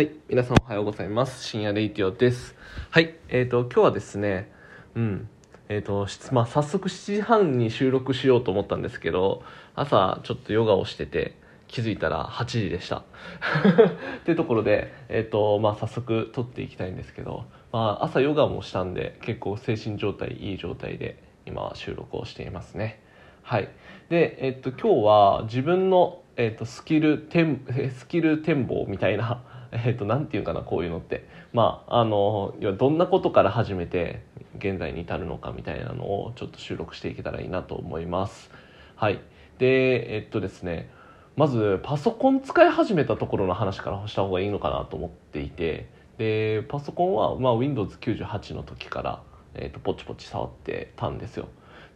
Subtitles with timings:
[0.00, 1.44] はい、皆さんおはようございます。
[1.44, 2.56] 深夜レイティオです。
[2.88, 4.50] はい、えっ、と、今日はですね、
[4.94, 5.28] うん、
[5.68, 9.42] えっ、と、まあ、早速7時半に収録しようと思ったんですけど、
[9.74, 11.36] 朝ちょっとヨガをしてて、
[11.68, 12.96] 気づいたら8時でした。
[14.22, 23.02] っていうところで、えっ、と、まあ、早速撮っていきたいんですけど、まあ、朝ヨガもしたんで、結構精神状態いい状態で、今は収録をしていますね。
[23.42, 23.68] はい。
[24.08, 29.42] で、えっ、と、今日は自分の、えっ、と、スキル展、スキル展望みたいな、
[29.84, 31.24] えっ、と、なんていうかな、こういうのって。
[31.52, 34.22] まあ、あの、要はどんなことから始めて、
[34.58, 38.50] 現在に至るのかみたいなのを、ちょっと収録していけたらいいなと思います。
[38.96, 39.20] はい。
[39.58, 40.90] で、えっとですね、
[41.36, 49.22] まず、パソコン使い始めたところの話からした方がいいのかなと思っていて、で、パソコンは、まあ、Windows 98の時から、
[49.54, 51.48] えっと、ポチポチ触ってたんですよ。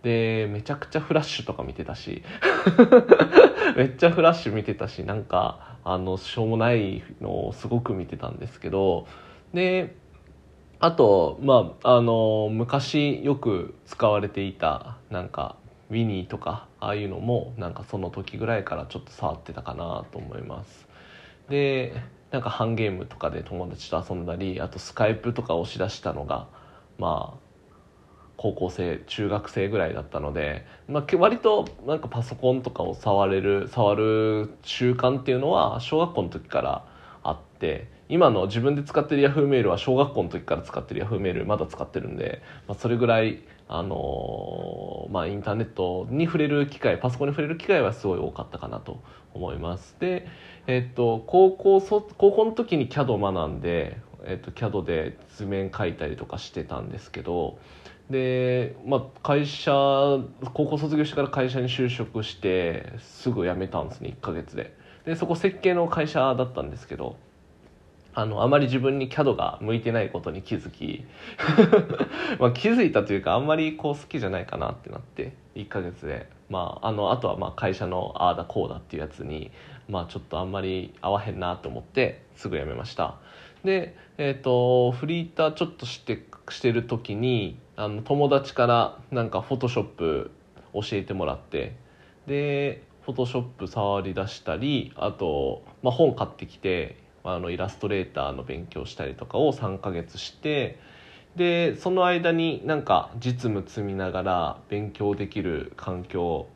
[0.05, 2.23] で、めちゃくちゃフラッシュとか見てたし、
[3.75, 9.07] めっちゃフラッシュ見てたし、なんか、あの、しょうもないのをすごく見てたんですけど、
[9.55, 9.97] で、
[10.79, 15.57] あと、まあ、あの、昔よく使われていた、なんか、
[15.89, 20.87] ウィニーとか、ああいうのも、なんかその時ぐらいからちょっと触ってたかなと思います。
[21.49, 21.95] で、
[22.31, 26.47] なんかハンゲームとかで友達と遊んだり、あとスカイプとか押し出したのが、
[26.99, 27.44] まあ、
[28.37, 36.85] 高校生中学生ぐらいだったので、まあ、割となんかパソコンとかを触れる触る習慣っていうのは小学校の時から
[37.23, 49.01] あって今の自分で使ってる Yahoo メールは小学校の時から使ってる Yahoo メールまだ使ってるんで、まあ、それぐらい、あのーまあ、インターネットに触れる機会パソコンに触れる機会はすごい多かったかなと
[49.33, 49.97] 思います。
[50.01, 50.27] で、
[50.67, 53.97] えっと高校高校の時に CAD を学んで、
[54.27, 57.59] えっと CAD で図面描いたりとかしてたんですけど
[58.11, 64.77] で、まあ、会社高校卒業してから会社に就職してすぐ辞めたんですね1ヶ月で。
[65.05, 67.17] でそこ設計の会社だったんですけど
[68.15, 71.05] あのあまり自分に CAD が向いてないことに気づき
[72.39, 79.51] まあ気づいたというかあんまりこう好きじゃないかなってなって1ヶ月で、まあ、あのあとはまあ会社のああだこうだっていうやつに、
[79.89, 83.17] まあ、ちょっとあんまり合わへんなと思ってすぐ辞めました。
[83.65, 90.31] で、えー、とフリーターちょっとしてしてる時にあの友達からなんかフォトショップ
[90.73, 91.77] 教えてもらって
[92.27, 100.79] でフォトショップ触り出したりあと、まあ、本買ってきてあのイラストレーターの勉強したりとかを3ヶ月して
[101.37, 106.47] でその間になんか実務積みながら勉強できる環境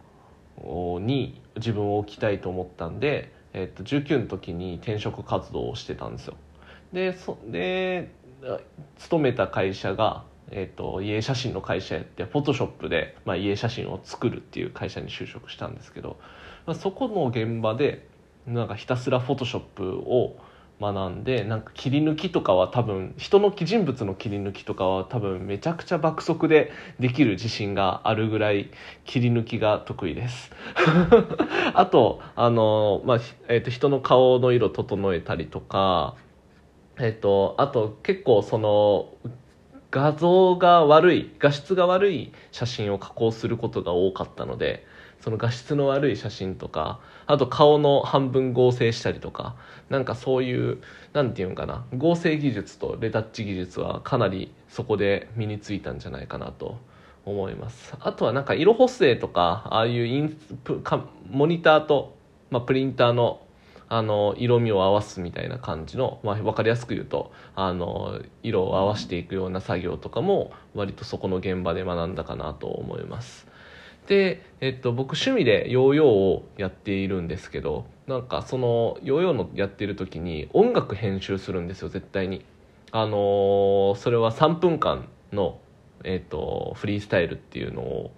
[0.62, 6.36] に自分を置きたいと思ったんで、えっと、19の時に転職活動をしてたんですよ。
[6.92, 8.10] でそで
[8.98, 16.16] 勤めた会社が、えっと、家写真の会社やってフォトショップで、まあ、家写真を作るっていう会社に就職したんですけど、
[16.66, 18.06] まあ、そこの現場で
[18.46, 20.36] なんかひたすらフォトショップを
[20.80, 26.70] 学んでなんか切り抜きとかは多分人の人物の切り抜きとかは多分めちゃくちゃ爆速で
[27.00, 28.70] できる自信があるぐらい
[29.04, 30.52] 切り抜きが得意です。
[31.74, 36.14] あとあの、まあえー、と人の顔の色整えたりとか
[37.00, 39.08] えっ、とあと結構その
[39.90, 44.86] 画像が悪い画質が悪い写真を加工することが多かったので
[45.20, 49.56] その画質の悪い写真とかあと顔の半分合成したりとか
[49.88, 50.78] なんかそういう
[51.12, 56.78] なんていうんかな合成技術とレタッチ技術はかなりそこで身についたんじゃないかなと
[57.24, 57.94] 思います。
[58.00, 60.30] あとはなんか色補正とかああいうイン
[60.64, 60.82] プ
[61.28, 62.16] モニターと、
[62.50, 63.40] まあ、プリンターの
[63.88, 73.46] あの色味を合わすみたいな感じの、まあ、分かりやすく言うとあの色を合わせていくような作業とかも割とそこの現場で学んだかなと思います。
[74.06, 82.44] で、えっと、僕趣味でヨーヨーをやっているんですけどなんかそのヨーヨーのやってる時に音楽編集するんですよ絶対に。
[82.90, 85.58] あのそれは3分間の、
[86.04, 88.10] えっと、フリースタイルっていうのを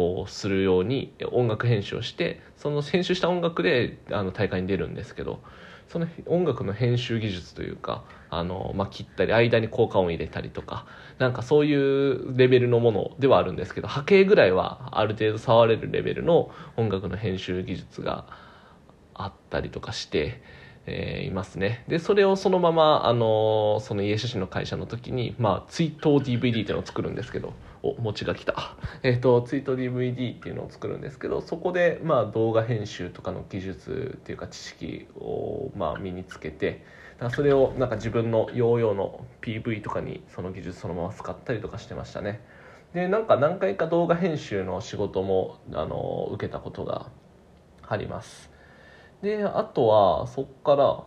[0.00, 5.42] こうするように音楽編集をしてその編集した音楽であの大会に出るんですけど
[5.90, 10.86] その音楽の編集技術というかあの、まあ、切ったり間に効果音入れたりとか
[11.18, 18.24] なんかそういうレベルのものではあるんですけど波形ぐらいはある程度触れるレベルの音楽の編集技術が
[19.12, 20.40] あったりとかして、
[20.86, 21.84] えいますね。
[21.88, 36.82] でそれをそのまま、あのその家写真の会社の時に、まあ、追悼 DVD っていうのを作るんですけどお餅が来た、 えっと追悼 DVD っていうのを作るんですけどそこで、まあ、動画編集とかの技術っていうか知識を、まあ、身につけて
[37.18, 42.40] だそれをなんか自分のヨーヨーの PV とかにその技術そのまま使ったりとかしてましたね。
[42.94, 47.06] でなんか何回か動画編集の仕事もあの受けたことが
[47.86, 48.50] あります。
[49.22, 51.04] であとはそっから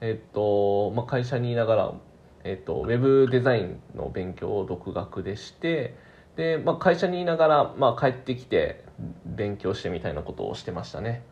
[0.00, 1.92] えっとまあ、会社にいながら、
[2.44, 5.96] えっと、ウェブデザインの勉強を独学でして
[6.36, 8.84] で、まあ、会社にいながら、まあ、帰ってきて
[9.24, 11.22] 勉強してみたいなことをしてましたね。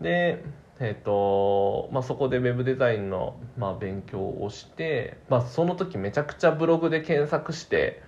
[0.00, 0.44] で
[0.80, 8.02] えっとまあ、そこでウェブデザインの、まあ、勉強をして、まあ、その時めちゃくちゃブログで検索して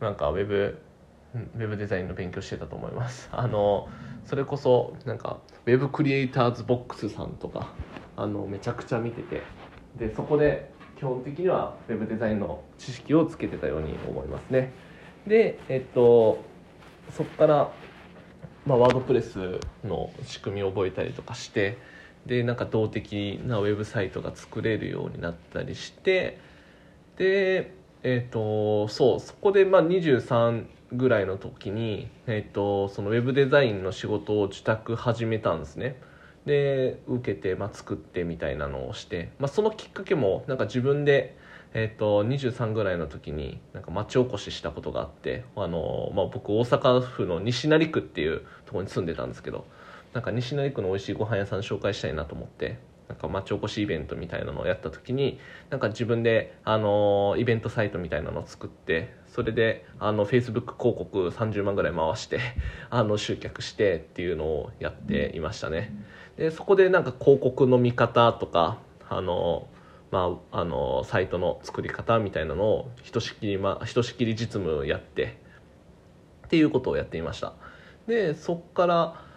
[0.00, 0.80] なんかウェブ
[1.34, 3.28] ウェブデザインの勉強してたと思います。
[3.32, 3.88] あの
[4.24, 7.68] それこそなんかウェブクリエイターズボックスさんとか
[8.16, 9.42] あのめちゃくちゃ見てて
[9.96, 14.72] でそこで基本的にはウェブデザインの知識をつけてたように思いますね。
[15.26, 16.42] でえっと
[17.10, 17.72] そこから
[18.66, 21.78] まあ、ワードプレスの仕組みを覚えたりとかして
[22.26, 26.38] でなんか動的なウェブサイトが作れるようになったりして
[27.16, 27.72] で
[28.02, 36.00] えっ、とそうそこでまあ23ぐらいの時に、えーと、そのウェブデザインの仕事を自宅始めたんですね。
[36.46, 41.36] で受けて、まあ、作ってみたいなのをして、まあ、そのきっかけもなんか自分で、
[41.72, 49.66] えーと、23ぐらいの時になんか町おこししたことがあってあの、まあ、僕大阪府の西成区っていうところに住んでたんですけど
[50.12, 52.78] なんか西成区の美味しいご飯屋さん紹介したいなと思って
[53.08, 62.38] なんか町おこしイベントみたいなのをやった時になんか自分であのイベントサイトみたいなのを作ってそれであの Facebook 広告30万ぐらい回して
[62.90, 65.92] あの集客してっていうのをやっていましたね。
[66.36, 68.78] でそこでなんか広告の見方とか
[69.08, 69.66] あの
[70.10, 75.38] まあ、あのサイトの作り方みたいなのをひとしきり、ま、ひとしきり実務やって
[76.46, 77.52] っていうことをやっていました。
[78.06, 79.30] でそっから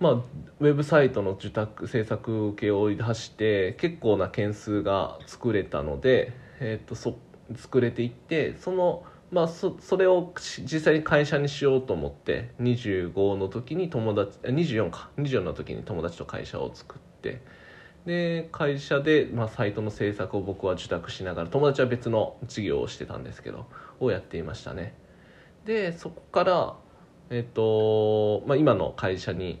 [0.00, 7.18] まあ、ウェブサイトの受託制作受けを出して結構な件数が作れたので、えー、とそ
[7.56, 17.42] 作れていってその、まあ、そそれを実際に会社にしようと思って25の時に友達24か24の時に友達と会社を作って
[18.08, 23.66] で会社で、まあ、サイトの制作を僕は受託しながら友達は別の事業をしてたんですけど
[24.00, 24.94] をやっていましたね。
[25.64, 26.74] でそこから
[27.30, 29.60] えっ、と、まあ、今の会社に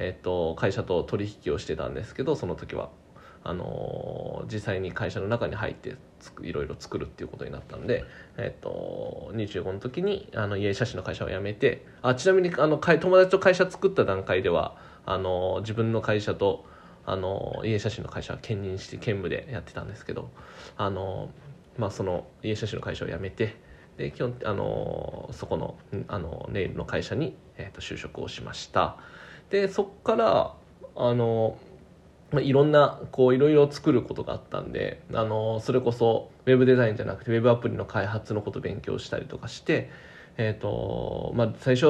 [0.00, 2.88] えっと、会社と取引をしてたんですけどその時は
[3.44, 5.96] あの実際に会社の中に入って
[6.42, 8.04] いろいろ作るっていうことになったんで、
[8.36, 16.64] えっと、25の時にあの家写真の会社を辞めてあちなみにあの友達と会社作った段階ではあの自分の会社と
[17.06, 20.30] あの家写真の会社は兼任して兼務でやってたんですけど
[20.76, 21.30] あの、
[21.78, 23.56] まあ、その家写真の会社を辞めて
[23.96, 25.76] で基本あのそこの
[26.08, 28.96] あのネイルの会社に、えっと、就職をしました。
[29.50, 30.54] でそっから
[30.96, 31.58] あの、
[32.30, 39.90] まあ、いろんなこういろいろ作ることがあったんであのそれこそウェブデザインじゃなくてウェブアプリの開発のこと勉強したりとかして、
[40.36, 41.86] えーとまあ、最初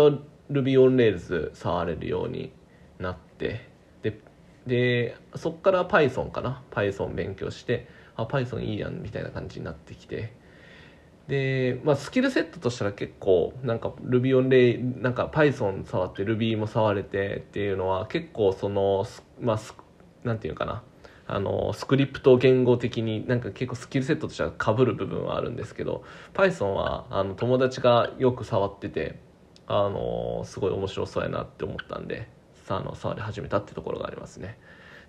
[0.50, 2.52] Ruby on Rails 触れるように
[2.98, 3.69] なって
[4.66, 10.32] でそっから Python かな？Python 勉強してあ Python いいやんみたいな感じになってきて。
[11.28, 19.06] で、まあ、スキルセットとしたら結構なんか Ruby on Ray なんか Python 触って Ruby も触れてっていうのは結構その
[19.40, 19.60] まあ
[20.24, 20.82] なんていうかな？
[21.28, 26.02] あのスクリプト言語的になんか結構スキルセットとしてはかぶる部分はあるんですけど
[26.34, 29.20] Python はあの友達がよく触ってて
[29.68, 32.28] あのすごい面白そうやなって思ったんで。
[32.76, 34.58] あの触り始めたってところがありますね。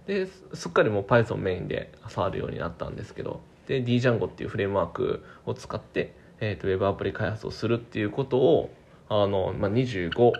[0.07, 8.73] ですっかりもう Python メインで触るようになったんですけどで Django っていうフレームワークを使って、えーと、ウェブアプリ開発をするっていうことを
[9.09, 10.31] あの、まあ、25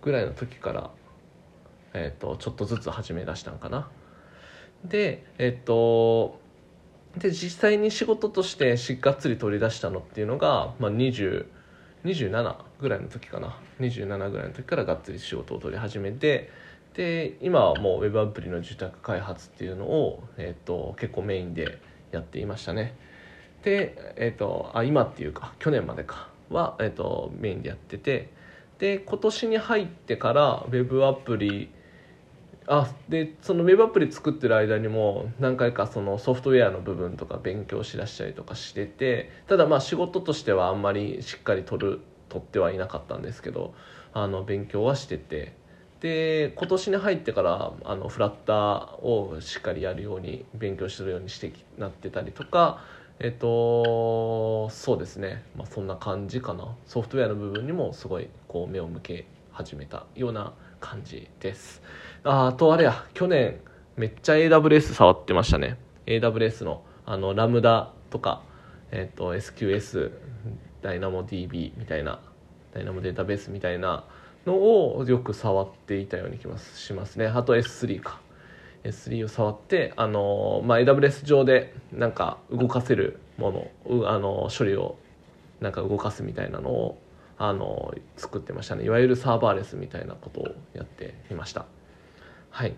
[0.00, 0.90] ぐらいの時から、
[1.92, 3.88] えーと、ちょっとずつ始め出したんかな。
[4.84, 6.40] でえっ、ー、と
[7.16, 11.46] で実際に仕事としてしがっつり取り出したのっていうのが、まあ、20
[12.04, 13.56] 27ぐらいの時かな。
[13.80, 16.50] 27ぐらいの時からがっつり仕事を取り始めて
[16.94, 21.78] で今はもうウェブアプリの受託開発っていうのを、えーと結構メインで
[22.12, 22.94] やっていましたね。
[23.62, 28.30] で、えーと、あ今っていうか去年までかは、えーと、メインでやってて
[28.78, 31.70] で今年に入ってからウェブアプリ
[32.66, 43.74] あでそのウェブアプリ作ってる間にも何回かそのソフトウェアの部分とか勉強しだしたりとかしててただまあ仕事としてはあんまりしっかり取る取ってはいなかったんですけど
[44.14, 45.60] あの勉強はしてて。
[46.02, 48.56] で今年に入ってからあのフラッター
[49.06, 52.80] をしっかりやるように勉強するようにしてなってたりとか
[53.20, 56.74] えっとそうですね、まあ、そんな感じかな。
[56.86, 61.82] ソフトウェアの部分にもすごいこう目を向け始めたような感じです。
[62.24, 63.06] ああとあれや。
[63.14, 63.60] 去年
[63.96, 65.78] めっちゃ AWS 触ってましたね。
[66.06, 68.42] AWS のあのラムダとか、
[68.90, 70.10] えっと SQS
[70.80, 72.18] ダイナモ DB みたいな
[72.74, 74.04] ダイナモデータベースみたいな
[74.46, 77.26] のをよく触っていたようにしますね。
[77.26, 78.20] あと S3 か。
[78.84, 84.96] S3 を触ってあの、まあ、AWS 上でなんか動かせるものあの処理を
[85.60, 86.98] なんか動かすみたいなのを
[87.38, 88.84] あの作ってましたね。
[88.84, 91.66] いわゆるサーバーレスみたいなことをやっていました。
[92.50, 92.74] はい。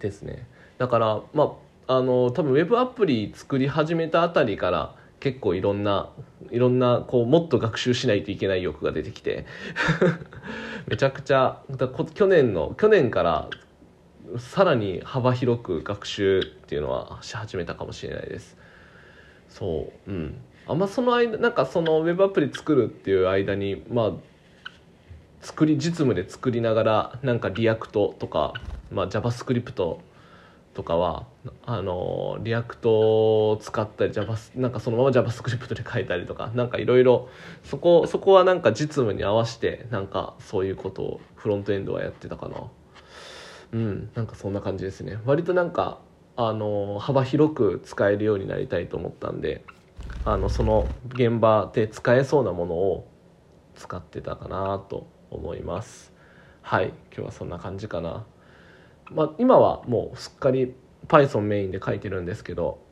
[0.00, 0.46] ですね。
[0.78, 6.10] だからまああの多分ウェブアプリ作り始めたあたりから結構いろんな
[6.50, 9.46] いろんなこうもっと学習しないといけない欲が出てきて。
[10.86, 11.62] めちゃくちゃ
[12.12, 13.48] 去年の去年から
[14.36, 18.58] さらに幅広く学習っていうのはし始めたかもしれないです。
[19.48, 20.34] そううん。
[20.66, 24.12] あんまその間なんかそのウェブアプリ作るっていう間にまあ
[25.40, 28.52] 作り実務で作りながらなんか React とか、
[28.90, 29.98] まあ、JavaScript
[30.74, 31.26] とかは
[31.64, 37.28] あの React を使ったり Java なんかそのまま JavaScript で書いたりとかなんかいろいろ
[37.62, 42.56] そこそこはなんか実務に合わせてなんかそういうことをフロントエンドはやってたかな。
[43.72, 45.18] うんなんかそんな感じですね。
[45.24, 45.98] 割となんか
[46.36, 49.64] あの幅広く使えるようになりたいと思ったんで
[50.24, 53.08] あのその現場で使えそうなものを
[53.76, 56.12] 使ってたかなと思います。
[56.62, 58.24] はい今日はそんな感じかな。
[59.10, 60.74] まあ、今はもうすっかり
[61.08, 62.82] Python メインで書いてるんですけど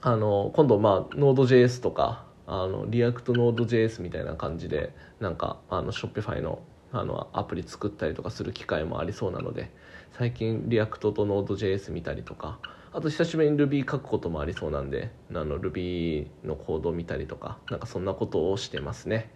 [0.00, 9.72] あの今度まあ Node.js とかあの ReactNode.js みたいな感じでなんかあの Shopify のあのアプリ作ったりとかする機会もありそうなので
[10.12, 12.60] 最近 React と Node.js 見たりとか
[12.92, 19.32] あと久しぶりに Ruby 書くこともありそうなんであの Ruby のコードを見たりとかなんかそんなことをしてますね。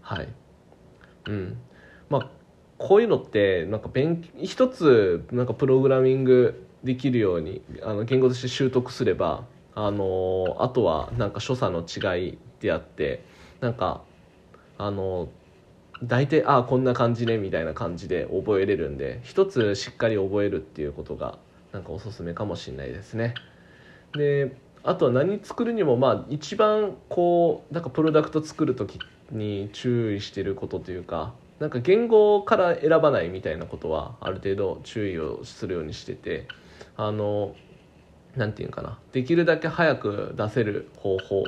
[0.00, 0.28] はい。
[1.26, 1.58] うん。
[2.08, 2.30] まあ
[2.78, 13.24] こういうのってなんか勉一つなんかプログラミングできるようにあの言語として習得すればあのあとはなんか所作の違いであって
[13.60, 14.02] なんか
[14.78, 15.28] あの
[16.02, 21.38] 大体ああこんな感じねみたいな感じで覚えれるんで一つしっかり覚えるっていうことが
[21.72, 23.34] なんかおすすめかもしれないですね。
[24.14, 28.98] であとは何作るにもまあ一番こうなんかプロダクト作る時
[29.32, 36.46] に注意してることというかなんか言語から選ばないみたいなことはある程度注意をするようにしてて
[36.96, 37.54] あの
[38.36, 38.98] なんていうかな。
[39.12, 41.44] できるだけ早く出せる方法。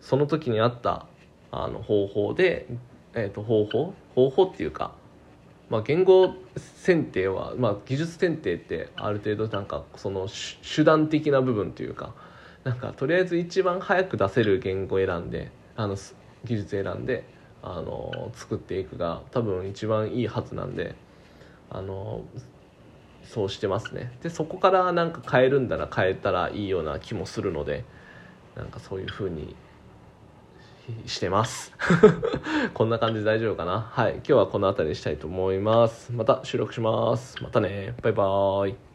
[0.00, 1.06] その時にあった
[1.52, 2.66] あの方法で、
[3.14, 3.94] えー、と方法？
[4.14, 4.92] 方法っていうか、
[5.70, 10.28] まあ、言語選定は、まあ、技術選定ってある程度なんかその
[10.76, 12.14] 手段的な部分というか
[12.64, 15.96] なんかとりあえず一番早く出せる言語選んであの
[16.44, 17.24] 技術選んで
[17.62, 20.94] あの作っていくが多分一番いいはずなんで
[21.70, 22.22] あの
[23.24, 24.12] そうしてますね。
[24.22, 27.84] でそこからなんか変えるんだら変えたらいいような気もするので
[28.56, 29.54] なんかそういう風に
[31.06, 31.72] してます。
[32.72, 33.80] こんな感じで大丈夫かな？
[33.90, 36.12] はい今日はこの辺りにしたいと思います。
[36.12, 37.42] また収録します。
[37.42, 37.94] またね。
[38.02, 38.87] バイバーイ。